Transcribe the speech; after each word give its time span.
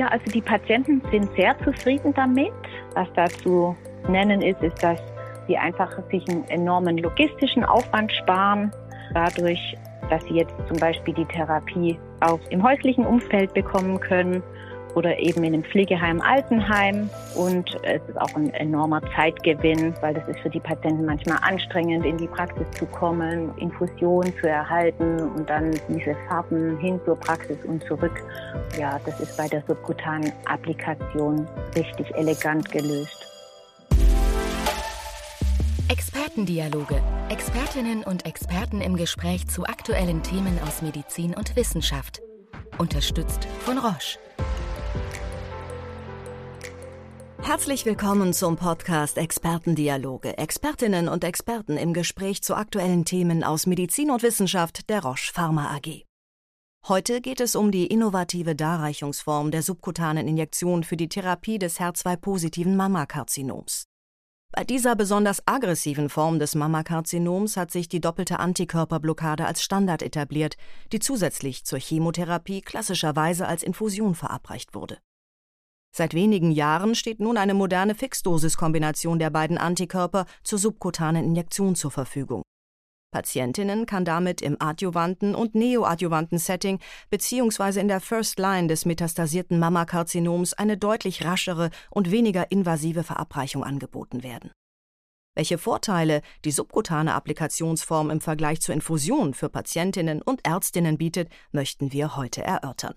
Ja, 0.00 0.08
also 0.08 0.24
die 0.30 0.40
Patienten 0.40 1.02
sind 1.10 1.30
sehr 1.36 1.54
zufrieden 1.58 2.14
damit. 2.14 2.54
Was 2.94 3.06
dazu 3.16 3.76
nennen 4.08 4.40
ist, 4.40 4.62
ist, 4.62 4.82
dass 4.82 4.98
sie 5.46 5.58
einfach 5.58 5.92
sich 6.10 6.26
einen 6.26 6.42
enormen 6.48 6.96
logistischen 6.96 7.64
Aufwand 7.64 8.10
sparen, 8.10 8.72
dadurch, 9.12 9.76
dass 10.08 10.24
sie 10.24 10.36
jetzt 10.36 10.54
zum 10.68 10.78
Beispiel 10.78 11.12
die 11.12 11.26
Therapie 11.26 11.98
auch 12.20 12.40
im 12.48 12.62
häuslichen 12.62 13.04
Umfeld 13.04 13.52
bekommen 13.52 14.00
können 14.00 14.42
oder 14.94 15.18
eben 15.18 15.44
in 15.44 15.54
einem 15.54 15.64
Pflegeheim, 15.64 16.20
Altenheim. 16.20 17.08
Und 17.34 17.76
es 17.82 18.00
ist 18.08 18.20
auch 18.20 18.34
ein 18.34 18.52
enormer 18.54 19.00
Zeitgewinn, 19.14 19.94
weil 20.00 20.14
das 20.14 20.26
ist 20.28 20.40
für 20.40 20.50
die 20.50 20.60
Patienten 20.60 21.04
manchmal 21.04 21.38
anstrengend, 21.42 22.04
in 22.04 22.18
die 22.18 22.26
Praxis 22.26 22.66
zu 22.78 22.86
kommen, 22.86 23.56
Infusion 23.58 24.32
zu 24.40 24.48
erhalten 24.48 25.20
und 25.36 25.48
dann 25.48 25.72
diese 25.88 26.16
Fahrten 26.28 26.78
hin 26.78 27.00
zur 27.04 27.16
Praxis 27.16 27.58
und 27.64 27.82
zurück. 27.84 28.22
Ja, 28.78 29.00
das 29.04 29.20
ist 29.20 29.36
bei 29.36 29.48
der 29.48 29.62
subkutanen 29.66 30.32
Applikation 30.46 31.46
richtig 31.76 32.14
elegant 32.14 32.70
gelöst. 32.70 33.26
Expertendialoge. 35.88 37.00
Expertinnen 37.28 38.04
und 38.04 38.24
Experten 38.24 38.80
im 38.80 38.96
Gespräch 38.96 39.48
zu 39.48 39.64
aktuellen 39.64 40.22
Themen 40.22 40.58
aus 40.66 40.82
Medizin 40.82 41.34
und 41.34 41.56
Wissenschaft. 41.56 42.20
Unterstützt 42.78 43.46
von 43.64 43.78
Roche. 43.78 44.18
Herzlich 47.50 47.84
willkommen 47.84 48.32
zum 48.32 48.54
Podcast 48.54 49.18
Expertendialoge. 49.18 50.38
Expertinnen 50.38 51.08
und 51.08 51.24
Experten 51.24 51.76
im 51.76 51.92
Gespräch 51.92 52.44
zu 52.44 52.54
aktuellen 52.54 53.04
Themen 53.04 53.42
aus 53.42 53.66
Medizin 53.66 54.12
und 54.12 54.22
Wissenschaft 54.22 54.88
der 54.88 55.02
Roche 55.02 55.32
Pharma 55.32 55.74
AG. 55.74 56.04
Heute 56.86 57.20
geht 57.20 57.40
es 57.40 57.56
um 57.56 57.72
die 57.72 57.88
innovative 57.88 58.54
Darreichungsform 58.54 59.50
der 59.50 59.62
subkutanen 59.64 60.28
Injektion 60.28 60.84
für 60.84 60.96
die 60.96 61.08
Therapie 61.08 61.58
des 61.58 61.80
HER2-positiven 61.80 62.76
Mammakarzinoms. 62.76 63.88
Bei 64.52 64.62
dieser 64.62 64.94
besonders 64.94 65.42
aggressiven 65.44 66.08
Form 66.08 66.38
des 66.38 66.54
Mammakarzinoms 66.54 67.56
hat 67.56 67.72
sich 67.72 67.88
die 67.88 68.00
doppelte 68.00 68.38
Antikörperblockade 68.38 69.44
als 69.44 69.60
Standard 69.60 70.02
etabliert, 70.02 70.56
die 70.92 71.00
zusätzlich 71.00 71.64
zur 71.64 71.80
Chemotherapie 71.80 72.60
klassischerweise 72.60 73.48
als 73.48 73.64
Infusion 73.64 74.14
verabreicht 74.14 74.72
wurde. 74.72 74.98
Seit 75.92 76.14
wenigen 76.14 76.52
Jahren 76.52 76.94
steht 76.94 77.20
nun 77.20 77.36
eine 77.36 77.54
moderne 77.54 77.94
Fixdosis-Kombination 77.94 79.18
der 79.18 79.30
beiden 79.30 79.58
Antikörper 79.58 80.26
zur 80.44 80.58
subkutanen 80.58 81.24
Injektion 81.24 81.74
zur 81.74 81.90
Verfügung. 81.90 82.42
Patientinnen 83.12 83.86
kann 83.86 84.04
damit 84.04 84.40
im 84.40 84.56
adjuvanten 84.60 85.34
und 85.34 85.56
neoadjuvanten 85.56 86.38
Setting 86.38 86.78
bzw. 87.10 87.80
in 87.80 87.88
der 87.88 88.00
First 88.00 88.38
Line 88.38 88.68
des 88.68 88.84
metastasierten 88.84 89.58
Mammakarzinoms 89.58 90.54
eine 90.54 90.76
deutlich 90.76 91.24
raschere 91.24 91.70
und 91.90 92.12
weniger 92.12 92.52
invasive 92.52 93.02
Verabreichung 93.02 93.64
angeboten 93.64 94.22
werden. 94.22 94.52
Welche 95.34 95.58
Vorteile 95.58 96.22
die 96.44 96.52
subkutane 96.52 97.14
Applikationsform 97.14 98.10
im 98.10 98.20
Vergleich 98.20 98.60
zur 98.60 98.74
Infusion 98.74 99.34
für 99.34 99.48
Patientinnen 99.48 100.22
und 100.22 100.46
Ärztinnen 100.46 100.98
bietet, 100.98 101.30
möchten 101.50 101.92
wir 101.92 102.16
heute 102.16 102.42
erörtern. 102.42 102.94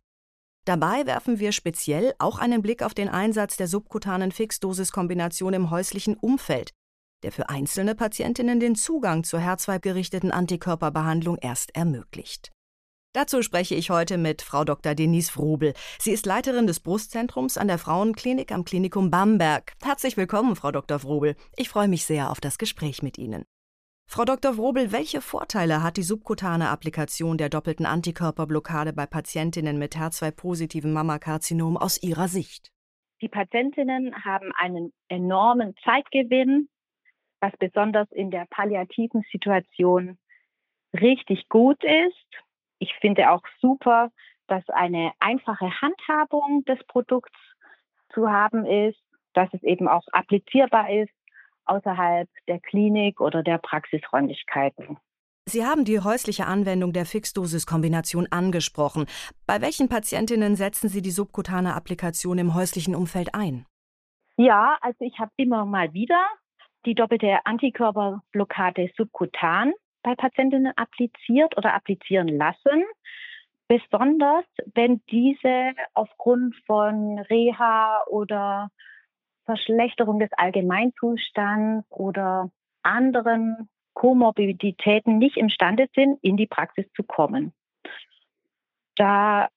Dabei 0.65 1.05
werfen 1.05 1.39
wir 1.39 1.51
speziell 1.51 2.13
auch 2.19 2.39
einen 2.39 2.61
Blick 2.61 2.83
auf 2.83 2.93
den 2.93 3.09
Einsatz 3.09 3.57
der 3.57 3.67
subkutanen 3.67 4.31
Fixdosis-Kombination 4.31 5.53
im 5.53 5.69
häuslichen 5.69 6.15
Umfeld, 6.15 6.71
der 7.23 7.33
für 7.33 7.49
einzelne 7.49 7.95
Patientinnen 7.95 8.61
den 8.61 8.75
Zugang 8.75 9.25
zur 9.25 9.41
herzweibgerichteten 9.41 10.31
Antikörperbehandlung 10.31 11.37
erst 11.37 11.75
ermöglicht. 11.75 12.51
Dazu 13.13 13.43
spreche 13.43 13.75
ich 13.75 13.91
heute 13.91 14.17
mit 14.17 14.41
Frau 14.41 14.63
Dr. 14.63 14.95
Denise 14.95 15.35
Wrobel. 15.35 15.73
Sie 15.99 16.11
ist 16.11 16.25
Leiterin 16.25 16.65
des 16.65 16.79
Brustzentrums 16.79 17.57
an 17.57 17.67
der 17.67 17.77
Frauenklinik 17.77 18.51
am 18.51 18.65
Klinikum 18.65 19.11
Bamberg. 19.11 19.73
Herzlich 19.83 20.17
willkommen, 20.17 20.55
Frau 20.55 20.71
Dr. 20.71 21.03
Wrobel. 21.03 21.35
Ich 21.55 21.69
freue 21.69 21.87
mich 21.87 22.05
sehr 22.05 22.31
auf 22.31 22.41
das 22.41 22.57
Gespräch 22.57 23.03
mit 23.03 23.19
Ihnen. 23.19 23.45
Frau 24.05 24.25
Dr. 24.25 24.57
Wrobel, 24.57 24.91
welche 24.91 25.21
Vorteile 25.21 25.81
hat 25.81 25.97
die 25.97 26.03
subkutane 26.03 26.69
Applikation 26.69 27.37
der 27.37 27.49
doppelten 27.49 27.85
Antikörperblockade 27.85 28.93
bei 28.93 29.05
Patientinnen 29.05 29.79
mit 29.79 29.95
HER2-positivem 29.95 30.93
Mammakarzinom 30.93 31.77
aus 31.77 32.01
Ihrer 32.03 32.27
Sicht? 32.27 32.71
Die 33.21 33.29
Patientinnen 33.29 34.23
haben 34.23 34.51
einen 34.55 34.93
enormen 35.07 35.75
Zeitgewinn, 35.83 36.69
was 37.39 37.53
besonders 37.57 38.11
in 38.11 38.31
der 38.31 38.45
palliativen 38.49 39.23
Situation 39.31 40.17
richtig 40.93 41.49
gut 41.49 41.83
ist. 41.83 42.27
Ich 42.79 42.93
finde 43.01 43.31
auch 43.31 43.43
super, 43.61 44.11
dass 44.47 44.67
eine 44.69 45.11
einfache 45.19 45.81
Handhabung 45.81 46.63
des 46.65 46.83
Produkts 46.87 47.37
zu 48.13 48.29
haben 48.29 48.65
ist, 48.65 48.99
dass 49.33 49.49
es 49.53 49.63
eben 49.63 49.87
auch 49.87 50.05
applizierbar 50.11 50.91
ist 50.91 51.13
außerhalb 51.65 52.29
der 52.47 52.59
Klinik 52.59 53.21
oder 53.21 53.43
der 53.43 53.57
Praxisräumlichkeiten. 53.57 54.97
Sie 55.45 55.65
haben 55.65 55.83
die 55.83 55.99
häusliche 55.99 56.45
Anwendung 56.45 56.93
der 56.93 57.05
Fixdosis-Kombination 57.05 58.27
angesprochen. 58.31 59.07
Bei 59.45 59.61
welchen 59.61 59.89
Patientinnen 59.89 60.55
setzen 60.55 60.87
Sie 60.87 61.01
die 61.01 61.11
subkutane 61.11 61.75
Applikation 61.75 62.37
im 62.37 62.53
häuslichen 62.55 62.95
Umfeld 62.95 63.35
ein? 63.35 63.65
Ja, 64.37 64.77
also 64.81 65.03
ich 65.03 65.19
habe 65.19 65.31
immer 65.35 65.65
mal 65.65 65.93
wieder 65.93 66.25
die 66.85 66.95
doppelte 66.95 67.45
Antikörperblockade 67.45 68.89
subkutan 68.97 69.73
bei 70.01 70.15
Patientinnen 70.15 70.73
appliziert 70.77 71.57
oder 71.57 71.73
applizieren 71.73 72.27
lassen. 72.27 72.83
Besonders 73.67 74.45
wenn 74.75 75.01
diese 75.09 75.73
aufgrund 75.93 76.55
von 76.65 77.19
Reha 77.19 78.03
oder 78.07 78.69
Verschlechterung 79.45 80.19
des 80.19 80.31
Allgemeinzustands 80.33 81.85
oder 81.89 82.51
anderen 82.81 83.69
Komorbiditäten 83.93 85.17
nicht 85.17 85.37
imstande 85.37 85.87
sind, 85.95 86.17
in 86.21 86.37
die 86.37 86.47
Praxis 86.47 86.85
zu 86.95 87.03
kommen. 87.03 87.53
Da 88.95 89.49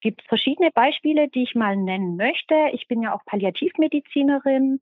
gibt 0.00 0.22
es 0.22 0.26
verschiedene 0.28 0.70
Beispiele, 0.70 1.28
die 1.28 1.42
ich 1.42 1.54
mal 1.54 1.76
nennen 1.76 2.16
möchte. 2.16 2.54
Ich 2.72 2.86
bin 2.88 3.02
ja 3.02 3.14
auch 3.14 3.24
Palliativmedizinerin. 3.24 4.80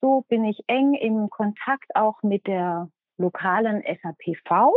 So 0.00 0.24
bin 0.28 0.44
ich 0.44 0.58
eng 0.66 0.94
im 0.94 1.30
Kontakt 1.30 1.94
auch 1.94 2.22
mit 2.22 2.46
der 2.46 2.90
lokalen 3.16 3.82
SAPV. 3.82 4.72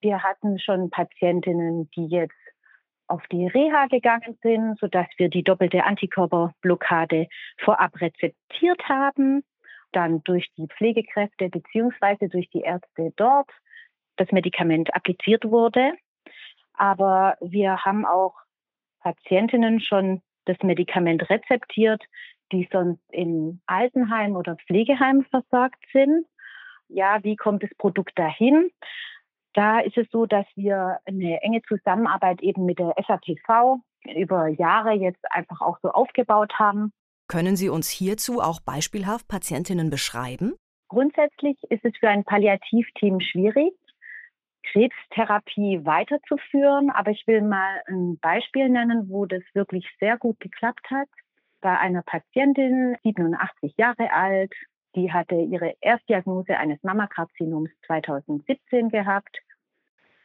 Wir 0.00 0.22
hatten 0.22 0.58
schon 0.58 0.90
Patientinnen, 0.90 1.90
die 1.92 2.06
jetzt 2.06 2.34
auf 3.06 3.22
die 3.30 3.46
Reha 3.46 3.86
gegangen 3.86 4.38
sind, 4.42 4.78
sodass 4.78 5.06
wir 5.18 5.28
die 5.28 5.42
doppelte 5.42 5.84
Antikörperblockade 5.84 7.28
vorab 7.58 8.00
rezeptiert 8.00 8.82
haben, 8.88 9.44
dann 9.92 10.22
durch 10.24 10.48
die 10.56 10.66
Pflegekräfte 10.66 11.48
beziehungsweise 11.48 12.28
durch 12.28 12.48
die 12.50 12.62
Ärzte 12.62 13.12
dort 13.16 13.50
das 14.16 14.30
Medikament 14.32 14.94
appliziert 14.94 15.44
wurde. 15.44 15.92
Aber 16.74 17.36
wir 17.40 17.84
haben 17.84 18.04
auch 18.04 18.34
Patientinnen 19.00 19.80
schon 19.80 20.22
das 20.46 20.56
Medikament 20.62 21.28
rezeptiert, 21.30 22.02
die 22.52 22.68
sonst 22.72 23.02
im 23.10 23.60
Altenheim 23.66 24.36
oder 24.36 24.56
Pflegeheim 24.66 25.24
versorgt 25.30 25.82
sind. 25.92 26.26
Ja, 26.88 27.22
wie 27.22 27.36
kommt 27.36 27.62
das 27.62 27.74
Produkt 27.76 28.18
dahin? 28.18 28.70
Da 29.54 29.78
ist 29.80 29.96
es 29.96 30.06
so, 30.10 30.26
dass 30.26 30.46
wir 30.56 30.98
eine 31.06 31.40
enge 31.42 31.62
Zusammenarbeit 31.62 32.42
eben 32.42 32.66
mit 32.66 32.78
der 32.78 32.94
SAPV 33.06 33.78
über 34.04 34.48
Jahre 34.48 34.92
jetzt 34.92 35.24
einfach 35.30 35.60
auch 35.60 35.78
so 35.80 35.90
aufgebaut 35.90 36.52
haben. 36.58 36.92
Können 37.28 37.56
Sie 37.56 37.68
uns 37.68 37.88
hierzu 37.88 38.40
auch 38.40 38.60
beispielhaft 38.60 39.28
Patientinnen 39.28 39.90
beschreiben? 39.90 40.54
Grundsätzlich 40.88 41.56
ist 41.70 41.84
es 41.84 41.96
für 41.98 42.08
ein 42.08 42.24
Palliativteam 42.24 43.20
schwierig, 43.20 43.72
Krebstherapie 44.70 45.84
weiterzuführen, 45.84 46.90
aber 46.90 47.10
ich 47.10 47.26
will 47.26 47.42
mal 47.42 47.82
ein 47.86 48.18
Beispiel 48.18 48.68
nennen, 48.68 49.08
wo 49.08 49.24
das 49.26 49.42
wirklich 49.52 49.86
sehr 50.00 50.18
gut 50.18 50.40
geklappt 50.40 50.90
hat. 50.90 51.08
Bei 51.60 51.78
einer 51.78 52.02
Patientin, 52.02 52.96
87 53.02 53.74
Jahre 53.76 54.12
alt, 54.12 54.52
die 54.94 55.12
hatte 55.12 55.34
ihre 55.34 55.74
Erstdiagnose 55.80 56.56
eines 56.56 56.82
Mammakarzinoms 56.82 57.70
2017 57.86 58.90
gehabt. 58.90 59.38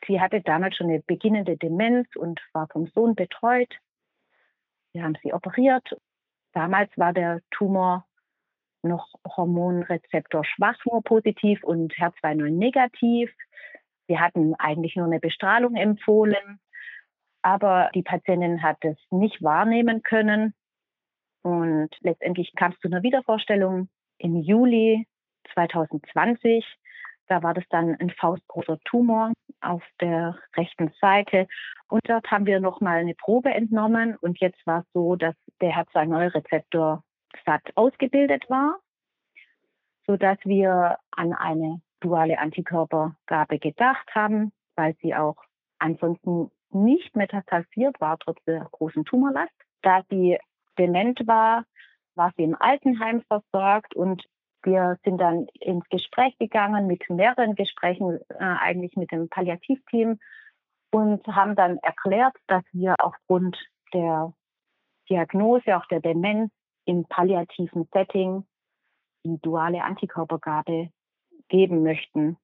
Sie 0.08 0.22
hatte 0.22 0.42
damals 0.42 0.76
schon 0.76 0.90
eine 0.90 1.02
beginnende 1.02 1.58
Demenz 1.58 2.08
und 2.16 2.40
war 2.54 2.68
vom 2.68 2.88
Sohn 2.88 3.16
betreut. 3.16 3.74
Wir 4.94 5.04
haben 5.04 5.18
sie 5.24 5.34
operiert. 5.34 5.98
Damals 6.54 6.90
war 6.98 7.14
der 7.14 7.42
Tumor 7.52 8.06
noch 8.82 9.14
Hormonrezeptor 9.28 10.46
schwach 10.46 10.78
nur 10.86 11.04
positiv 11.04 11.64
und 11.64 11.94
HER2-9 11.94 12.50
negativ. 12.50 13.32
Wir 14.08 14.20
hatten 14.22 14.56
eigentlich 14.56 14.96
nur 14.96 15.06
eine 15.06 15.20
Bestrahlung 15.20 15.76
empfohlen, 15.76 16.60
aber 17.42 17.92
die 17.94 18.02
Patientin 18.02 18.64
hat 18.64 18.78
es 18.82 18.98
nicht 19.12 19.44
wahrnehmen 19.44 20.02
können. 20.02 20.54
Und 21.42 21.90
letztendlich 22.02 22.54
kam 22.56 22.72
es 22.72 22.80
zu 22.80 22.88
einer 22.88 23.04
Wiedervorstellung 23.04 23.90
im 24.20 24.36
Juli 24.36 25.08
2020. 25.54 26.66
Da 27.28 27.44
war 27.44 27.54
das 27.54 27.64
dann 27.70 27.96
ein 28.00 28.10
faustgroßer 28.10 28.80
Tumor 28.86 29.34
auf 29.62 29.84
der 30.02 30.38
rechten 30.56 30.92
Seite. 31.00 31.48
Und 31.88 32.08
dort 32.10 32.30
haben 32.32 32.46
wir 32.46 32.60
nochmal 32.60 33.00
eine 33.00 33.16
Probe 33.16 33.52
entnommen. 33.52 34.16
Und 34.16 34.40
jetzt 34.40 34.66
war 34.66 34.82
es 34.82 34.86
so, 34.94 35.16
dass 35.16 35.36
der 35.62 35.76
Herz-2-Neu-Rezeptor 35.76 37.04
satt 37.46 37.62
ausgebildet 37.76 38.50
war, 38.50 38.80
sodass 40.06 40.38
wir 40.44 40.98
an 41.12 41.34
eine 41.34 41.82
duale 42.00 42.40
Antikörpergabe 42.40 43.60
gedacht 43.60 44.10
haben, 44.16 44.52
weil 44.76 44.96
sie 45.02 45.14
auch 45.14 45.38
ansonsten 45.80 46.50
nicht 46.72 47.16
metastasiert 47.16 48.00
war, 48.00 48.18
trotz 48.20 48.44
der 48.46 48.68
großen 48.72 49.06
Tumorlast. 49.06 49.54
Da 49.82 50.04
sie 50.10 50.38
dement 50.78 51.20
war, 51.28 51.66
war 52.20 52.34
sie 52.36 52.44
im 52.44 52.56
Altenheim 52.60 53.24
versorgt 53.24 53.96
und 53.96 54.24
wir 54.64 54.98
sind 55.06 55.20
dann 55.20 55.48
ins 55.54 55.88
Gespräch 55.90 56.38
gegangen 56.38 56.86
mit 56.86 57.10
mehreren 57.10 57.56
Gesprächen, 57.56 58.20
äh, 58.30 58.36
eigentlich 58.38 58.98
mit 58.98 59.10
dem 59.12 59.30
Palliativteam 59.30 60.20
und 60.92 61.26
haben 61.28 61.56
dann 61.56 61.78
erklärt, 61.78 62.36
dass 62.48 62.64
wir 62.74 62.96
aufgrund 63.00 63.58
der 63.94 64.34
Diagnose, 65.10 65.78
auch 65.78 65.86
der 65.86 66.02
Demenz 66.02 66.52
im 66.86 67.06
palliativen 67.06 67.88
Setting 67.94 68.46
die 69.26 69.40
duale 69.42 69.84
Antikörpergabe 69.84 70.90
geben 71.48 71.84
möchten. 71.84 72.38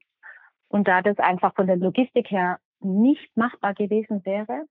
Und 0.69 0.87
da 0.87 1.01
das 1.01 1.17
einfach 1.19 1.53
von 1.53 1.67
der 1.67 1.77
Logistik 1.77 2.31
her 2.31 2.59
nicht 2.79 3.35
machbar 3.35 3.73
gewesen 3.73 4.25
wäre, 4.25 4.65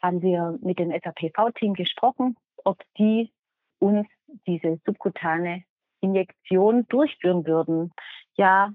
haben 0.00 0.22
wir 0.22 0.56
mit 0.62 0.78
dem 0.78 0.90
SAPV-Team 0.90 1.74
gesprochen, 1.74 2.36
ob 2.64 2.80
die 2.96 3.32
uns 3.80 4.06
diese 4.46 4.80
subkutane 4.84 5.64
Injektion 6.00 6.86
durchführen 6.88 7.46
würden. 7.46 7.92
Ja, 8.36 8.72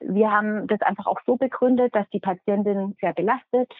wir 0.00 0.30
haben 0.30 0.66
das 0.66 0.80
einfach 0.82 1.06
auch 1.06 1.20
so 1.26 1.36
begründet, 1.36 1.94
dass 1.94 2.08
die 2.10 2.20
Patientin 2.20 2.94
sehr 3.00 3.12
belastet 3.12 3.72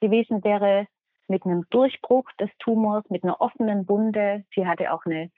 gewesen 0.00 0.42
wäre 0.44 0.86
mit 1.28 1.44
einem 1.44 1.64
Durchbruch 1.70 2.30
des 2.40 2.50
Tumors, 2.58 3.04
mit 3.08 3.24
einer 3.24 3.40
offenen 3.40 3.88
Wunde. 3.88 4.44
Sie 4.54 4.66
hatte 4.66 4.92
auch 4.92 5.04
eine 5.06 5.30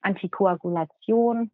Antikoagulation, 0.00 1.50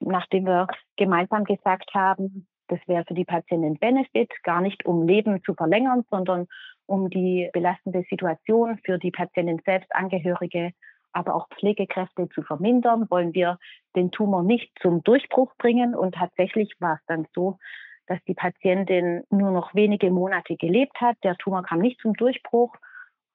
nachdem 0.00 0.46
wir 0.46 0.66
gemeinsam 0.96 1.44
gesagt 1.44 1.94
haben, 1.94 2.46
das 2.68 2.80
wäre 2.86 3.04
für 3.06 3.14
die 3.14 3.24
Patientin 3.24 3.78
Benefit, 3.78 4.30
gar 4.42 4.60
nicht 4.60 4.84
um 4.84 5.06
Leben 5.06 5.42
zu 5.42 5.54
verlängern, 5.54 6.04
sondern 6.10 6.46
um 6.86 7.08
die 7.08 7.48
belastende 7.52 8.04
Situation 8.10 8.78
für 8.84 8.98
die 8.98 9.10
Patientin 9.10 9.60
selbst, 9.64 9.94
Angehörige, 9.94 10.72
aber 11.18 11.34
auch 11.34 11.48
Pflegekräfte 11.48 12.28
zu 12.28 12.42
vermindern, 12.42 13.10
wollen 13.10 13.34
wir 13.34 13.58
den 13.96 14.12
Tumor 14.12 14.44
nicht 14.44 14.70
zum 14.80 15.02
Durchbruch 15.02 15.52
bringen. 15.58 15.96
Und 15.96 16.14
tatsächlich 16.14 16.72
war 16.78 16.94
es 16.94 17.06
dann 17.06 17.26
so, 17.34 17.58
dass 18.06 18.22
die 18.24 18.34
Patientin 18.34 19.24
nur 19.28 19.50
noch 19.50 19.74
wenige 19.74 20.10
Monate 20.10 20.56
gelebt 20.56 21.00
hat. 21.00 21.16
Der 21.24 21.36
Tumor 21.36 21.64
kam 21.64 21.80
nicht 21.80 22.00
zum 22.00 22.14
Durchbruch. 22.14 22.72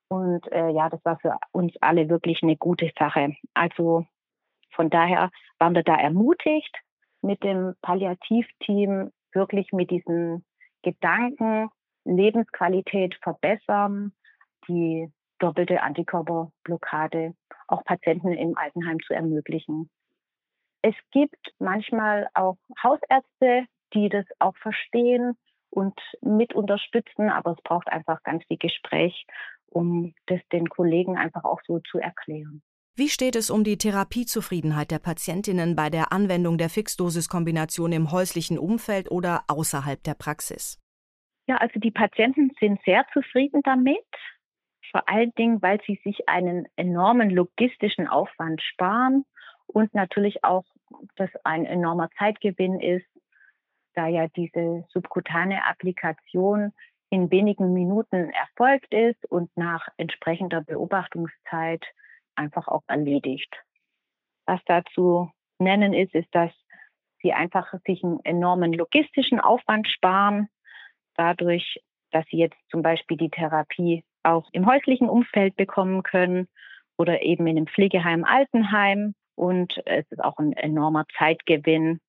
Und 0.08 0.50
äh, 0.52 0.70
ja, 0.70 0.90
das 0.90 1.04
war 1.04 1.20
für 1.20 1.38
uns 1.52 1.74
alle 1.82 2.08
wirklich 2.08 2.42
eine 2.42 2.56
gute 2.56 2.90
Sache. 2.98 3.36
Also 3.54 4.06
von 4.72 4.90
daher 4.90 5.30
waren 5.60 5.76
wir 5.76 5.84
da 5.84 5.96
ermutigt, 5.96 6.76
mit 7.22 7.44
dem 7.44 7.74
Palliativteam 7.82 9.12
wirklich 9.34 9.72
mit 9.74 9.92
diesen 9.92 10.46
Gedanken 10.84 11.70
Lebensqualität 12.06 13.16
verbessern, 13.22 14.14
die 14.68 15.10
doppelte 15.40 15.82
Antikörperblockade 15.82 17.34
auch 17.68 17.84
Patienten 17.84 18.34
im 18.34 18.58
Altenheim 18.58 19.00
zu 19.06 19.14
ermöglichen. 19.14 19.90
Es 20.82 20.96
gibt 21.12 21.54
manchmal 21.60 22.28
auch 22.34 22.58
Hausärzte, 22.82 23.66
die 23.94 24.10
das 24.10 24.26
auch 24.40 24.56
verstehen 24.58 25.38
und 25.70 25.98
mit 26.22 26.54
unterstützen, 26.54 27.30
aber 27.30 27.52
es 27.52 27.64
braucht 27.64 27.88
einfach 27.88 28.22
ganz 28.24 28.44
viel 28.46 28.58
Gespräch, 28.58 29.26
um 29.68 30.14
das 30.28 30.40
den 30.52 30.70
Kollegen 30.70 31.18
einfach 31.18 31.44
auch 31.44 31.62
so 31.66 31.80
zu 31.80 32.00
erklären. 32.00 32.62
Wie 32.96 33.10
steht 33.10 33.36
es 33.36 33.50
um 33.50 33.64
die 33.64 33.80
Therapiezufriedenheit 33.80 34.92
der 34.92 35.00
Patientinnen 35.00 35.76
bei 35.76 35.90
der 35.90 36.12
Anwendung 36.12 36.60
der 36.60 36.70
Fixdosis-Kombination 36.70 37.92
im 37.92 38.12
häuslichen 38.12 38.60
Umfeld 38.60 39.10
oder 39.10 39.46
außerhalb 39.48 40.04
der 40.04 40.14
Praxis? 40.14 40.80
Ja, 41.48 41.58
also 41.58 41.80
die 41.80 41.92
Patienten 41.92 42.52
sind 42.60 42.80
sehr 42.86 43.04
zufrieden 43.12 43.62
damit, 43.64 44.06
vor 44.94 45.10
allen 45.10 45.34
Dingen, 45.34 45.62
weil 45.64 45.82
sie 45.88 46.00
sich 46.04 46.30
einen 46.30 46.68
enormen 46.76 47.32
logistischen 47.32 48.08
Aufwand 48.08 48.62
sparen 48.62 49.26
und 49.66 49.94
natürlich 49.96 50.44
auch, 50.44 50.66
dass 51.16 51.32
ein 51.44 51.66
enormer 51.66 52.10
Zeitgewinn 52.20 52.80
ist, 52.80 53.08
da 53.96 54.08
ja 54.08 54.28
diese 54.28 54.86
subkutane 54.90 55.66
Applikation 55.66 56.74
in 57.10 57.32
wenigen 57.32 57.74
Minuten 57.74 58.30
erfolgt 58.30 58.94
ist 58.94 59.26
und 59.32 59.50
nach 59.58 59.88
entsprechender 59.98 60.62
Beobachtungszeit 60.62 61.84
einfach 62.36 62.68
auch 62.68 62.84
erledigt. 62.88 63.52
Was 64.46 64.62
dazu 64.66 65.32
nennen 65.58 65.94
ist, 65.94 66.14
ist, 66.14 66.34
dass 66.36 66.52
sie 67.22 67.34
einfach 67.34 67.74
sich 67.86 68.04
einen 68.04 68.20
enormen 68.24 68.74
logistischen 68.74 69.40
Aufwand 69.40 69.88
sparen, 69.88 70.50
dadurch, 71.16 71.80
dass 72.12 72.26
sie 72.28 72.38
jetzt 72.38 72.58
zum 72.70 72.84
Beispiel 72.84 73.18
die 73.18 73.30
Therapie 73.30 74.04
auch 74.24 74.50
im 74.52 74.66
häuslichen 74.66 75.10
Umfeld 75.10 75.56
bekommen 75.56 76.04
können 76.04 76.48
oder 76.98 77.22
eben 77.22 77.48
in 77.48 77.58
einem 77.58 77.68
Pflegeheim, 77.68 78.24
Altenheim. 78.24 79.16
Und 79.36 79.82
es 79.86 80.06
ist 80.12 80.24
auch 80.24 80.38
ein 80.38 80.54
enormer 80.54 81.06
Zeitgewinn, 81.18 82.00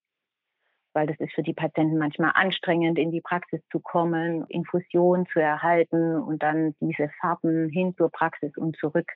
weil 0.93 1.07
das 1.07 1.19
ist 1.19 1.33
für 1.35 1.43
die 1.43 1.55
Patienten 1.55 1.99
manchmal 1.99 2.33
anstrengend, 2.35 2.99
in 2.99 3.11
die 3.11 3.23
Praxis 3.23 3.61
zu 3.71 3.81
kommen, 3.81 4.45
Infusion 4.49 5.27
zu 5.33 5.41
erhalten 5.41 6.17
und 6.17 6.43
dann 6.43 6.75
diese 6.81 7.11
Fahrten 7.21 7.69
hin 7.71 7.95
zur 7.97 8.11
Praxis 8.11 8.57
und 8.57 8.77
zurück 8.77 9.11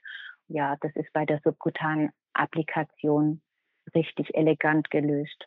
ja, 0.49 0.77
das 0.81 0.95
ist 0.97 1.13
bei 1.13 1.25
der 1.25 1.41
subkutanen 1.45 2.11
Applikation 2.33 3.43
richtig 3.95 4.35
elegant 4.35 4.91
gelöst. 4.91 5.47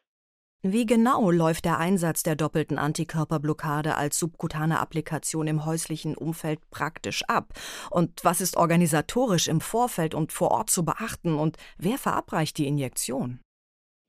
Wie 0.63 0.85
genau 0.85 1.31
läuft 1.31 1.65
der 1.65 1.79
Einsatz 1.79 2.21
der 2.21 2.35
doppelten 2.35 2.77
Antikörperblockade 2.77 3.97
als 3.97 4.19
subkutane 4.19 4.79
Applikation 4.79 5.47
im 5.47 5.65
häuslichen 5.65 6.15
Umfeld 6.15 6.59
praktisch 6.69 7.23
ab? 7.27 7.45
Und 7.89 8.23
was 8.23 8.41
ist 8.41 8.57
organisatorisch 8.57 9.47
im 9.47 9.59
Vorfeld 9.59 10.13
und 10.13 10.31
vor 10.31 10.51
Ort 10.51 10.69
zu 10.69 10.85
beachten? 10.85 11.33
Und 11.39 11.57
wer 11.79 11.97
verabreicht 11.97 12.59
die 12.59 12.67
Injektion? 12.67 13.39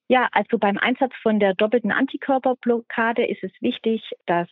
Ja, 0.08 0.28
also 0.32 0.58
beim 0.58 0.76
Einsatz 0.76 1.14
von 1.22 1.40
der 1.40 1.54
doppelten 1.54 1.90
Antikörperblockade 1.90 3.24
ist 3.24 3.42
es 3.42 3.52
wichtig, 3.60 4.02
dass 4.26 4.46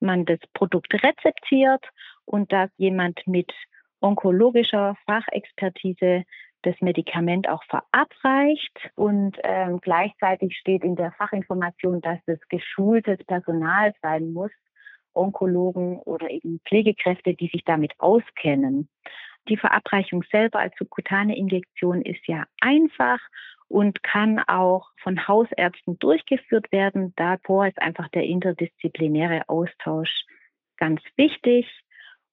man 0.00 0.24
das 0.24 0.40
Produkt 0.52 0.94
rezeptiert 0.94 1.84
und 2.24 2.52
dass 2.52 2.70
jemand 2.76 3.24
mit 3.24 3.52
onkologischer 4.00 4.96
Fachexpertise 5.06 6.24
das 6.66 6.80
Medikament 6.80 7.48
auch 7.48 7.62
verabreicht 7.64 8.90
und 8.96 9.36
ähm, 9.44 9.80
gleichzeitig 9.80 10.56
steht 10.58 10.82
in 10.82 10.96
der 10.96 11.12
Fachinformation, 11.12 12.00
dass 12.00 12.18
es 12.26 12.40
geschultes 12.48 13.18
Personal 13.24 13.94
sein 14.02 14.32
muss, 14.32 14.50
Onkologen 15.14 15.98
oder 16.00 16.28
eben 16.28 16.60
Pflegekräfte, 16.66 17.34
die 17.34 17.48
sich 17.48 17.62
damit 17.64 17.92
auskennen. 17.98 18.88
Die 19.48 19.56
Verabreichung 19.56 20.24
selber 20.32 20.58
als 20.58 20.74
subkutane 20.76 21.36
Injektion 21.36 22.02
ist 22.02 22.26
ja 22.26 22.44
einfach 22.60 23.20
und 23.68 24.02
kann 24.02 24.40
auch 24.40 24.90
von 25.02 25.28
Hausärzten 25.28 26.00
durchgeführt 26.00 26.72
werden. 26.72 27.12
Davor 27.16 27.68
ist 27.68 27.80
einfach 27.80 28.08
der 28.08 28.24
interdisziplinäre 28.24 29.48
Austausch 29.48 30.24
ganz 30.78 31.00
wichtig 31.16 31.66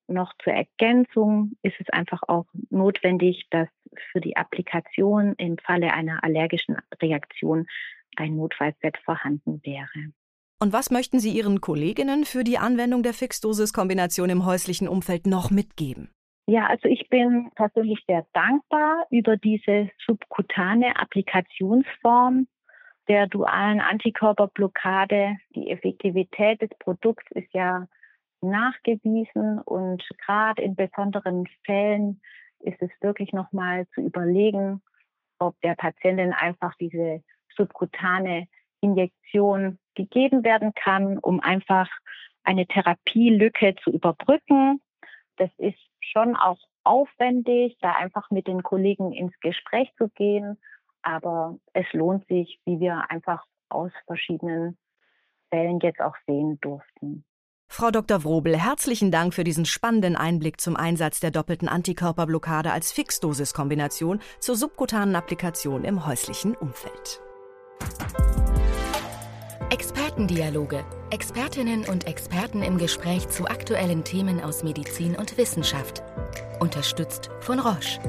noch 0.07 0.33
zur 0.43 0.53
Ergänzung 0.53 1.53
ist 1.61 1.75
es 1.79 1.89
einfach 1.89 2.21
auch 2.27 2.45
notwendig, 2.69 3.47
dass 3.49 3.67
für 4.11 4.21
die 4.21 4.35
Applikation 4.37 5.33
im 5.37 5.57
Falle 5.57 5.93
einer 5.93 6.23
allergischen 6.23 6.77
Reaktion 7.01 7.67
ein 8.15 8.35
Notfallset 8.35 8.97
vorhanden 9.05 9.61
wäre. 9.63 10.11
Und 10.59 10.71
was 10.71 10.91
möchten 10.91 11.19
Sie 11.19 11.31
Ihren 11.31 11.61
Kolleginnen 11.61 12.25
für 12.25 12.43
die 12.43 12.57
Anwendung 12.57 13.03
der 13.03 13.13
Fixdosis-Kombination 13.13 14.29
im 14.29 14.45
häuslichen 14.45 14.87
Umfeld 14.87 15.27
noch 15.27 15.51
mitgeben? 15.51 16.09
Ja, 16.45 16.67
also 16.67 16.87
ich 16.89 17.09
bin 17.09 17.49
persönlich 17.55 17.99
sehr 18.07 18.25
dankbar 18.33 19.05
über 19.09 19.37
diese 19.37 19.89
subkutane 20.05 20.95
Applikationsform 20.97 22.47
der 23.07 23.27
dualen 23.27 23.79
Antikörperblockade. 23.79 25.37
Die 25.55 25.69
Effektivität 25.69 26.61
des 26.61 26.69
Produkts 26.79 27.25
ist 27.31 27.53
ja 27.53 27.87
nachgewiesen 28.43 29.59
und 29.59 30.03
gerade 30.25 30.61
in 30.61 30.75
besonderen 30.75 31.47
Fällen 31.65 32.21
ist 32.59 32.81
es 32.81 32.91
wirklich 33.01 33.33
nochmal 33.33 33.87
zu 33.93 34.01
überlegen, 34.01 34.81
ob 35.39 35.59
der 35.61 35.75
Patientin 35.75 36.33
einfach 36.33 36.75
diese 36.75 37.23
subkutane 37.55 38.47
Injektion 38.81 39.79
gegeben 39.95 40.43
werden 40.43 40.73
kann, 40.73 41.17
um 41.17 41.39
einfach 41.39 41.89
eine 42.43 42.65
Therapielücke 42.67 43.75
zu 43.83 43.91
überbrücken. 43.91 44.81
Das 45.37 45.49
ist 45.57 45.79
schon 45.99 46.35
auch 46.35 46.59
aufwendig, 46.83 47.77
da 47.81 47.93
einfach 47.93 48.29
mit 48.29 48.47
den 48.47 48.63
Kollegen 48.63 49.13
ins 49.13 49.37
Gespräch 49.39 49.89
zu 49.97 50.09
gehen. 50.09 50.59
Aber 51.01 51.57
es 51.73 51.91
lohnt 51.93 52.27
sich, 52.27 52.59
wie 52.65 52.79
wir 52.79 53.09
einfach 53.09 53.45
aus 53.69 53.91
verschiedenen 54.05 54.77
Fällen 55.49 55.79
jetzt 55.79 56.01
auch 56.01 56.15
sehen 56.25 56.59
durften. 56.61 57.25
Frau 57.75 57.89
Dr. 57.89 58.23
Wrobel, 58.23 58.55
herzlichen 58.55 59.09
Dank 59.09 59.33
für 59.33 59.43
diesen 59.43 59.65
spannenden 59.65 60.15
Einblick 60.15 60.61
zum 60.61 60.75
Einsatz 60.75 61.19
der 61.21 61.31
doppelten 61.31 61.67
Antikörperblockade 61.67 62.71
als 62.71 62.91
Fixdosis-Kombination 62.91 64.19
zur 64.39 64.55
subkutanen 64.55 65.15
Applikation 65.15 65.83
im 65.83 66.05
häuslichen 66.05 66.53
Umfeld. 66.53 67.19
Expertendialoge. 69.71 70.85
Expertinnen 71.09 71.85
und 71.85 72.05
Experten 72.05 72.61
im 72.61 72.77
Gespräch 72.77 73.27
zu 73.29 73.47
aktuellen 73.47 74.03
Themen 74.03 74.39
aus 74.39 74.61
Medizin 74.61 75.15
und 75.15 75.35
Wissenschaft. 75.39 76.03
Unterstützt 76.59 77.31
von 77.39 77.57
Roche. 77.59 77.99